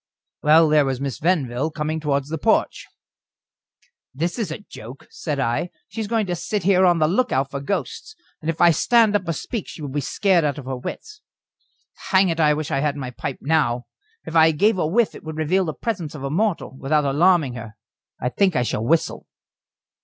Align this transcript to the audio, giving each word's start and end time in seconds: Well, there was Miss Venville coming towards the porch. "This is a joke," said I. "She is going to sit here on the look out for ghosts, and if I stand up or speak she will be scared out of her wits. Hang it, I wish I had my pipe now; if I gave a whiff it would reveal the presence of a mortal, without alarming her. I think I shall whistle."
Well, 0.41 0.67
there 0.67 0.83
was 0.83 0.99
Miss 0.99 1.19
Venville 1.19 1.69
coming 1.71 1.99
towards 1.99 2.29
the 2.29 2.39
porch. 2.39 2.87
"This 4.15 4.39
is 4.39 4.49
a 4.49 4.57
joke," 4.67 5.05
said 5.11 5.39
I. 5.39 5.69
"She 5.89 6.01
is 6.01 6.07
going 6.07 6.25
to 6.25 6.35
sit 6.35 6.63
here 6.63 6.87
on 6.87 6.97
the 6.97 7.07
look 7.07 7.31
out 7.31 7.51
for 7.51 7.59
ghosts, 7.61 8.15
and 8.41 8.49
if 8.49 8.59
I 8.61 8.71
stand 8.71 9.15
up 9.15 9.27
or 9.27 9.33
speak 9.33 9.67
she 9.67 9.79
will 9.79 9.89
be 9.89 10.01
scared 10.01 10.43
out 10.43 10.57
of 10.57 10.65
her 10.65 10.75
wits. 10.75 11.21
Hang 12.09 12.29
it, 12.29 12.39
I 12.39 12.55
wish 12.55 12.71
I 12.71 12.79
had 12.79 12.95
my 12.97 13.11
pipe 13.11 13.37
now; 13.41 13.85
if 14.25 14.35
I 14.35 14.49
gave 14.49 14.79
a 14.79 14.87
whiff 14.87 15.13
it 15.13 15.23
would 15.23 15.37
reveal 15.37 15.65
the 15.65 15.73
presence 15.75 16.15
of 16.15 16.23
a 16.23 16.31
mortal, 16.31 16.75
without 16.79 17.05
alarming 17.05 17.53
her. 17.53 17.75
I 18.19 18.29
think 18.29 18.55
I 18.55 18.63
shall 18.63 18.83
whistle." 18.83 19.27